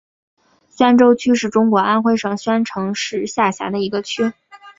[0.71, 4.31] 宣州区是中国安徽省宣城市下辖的一个区。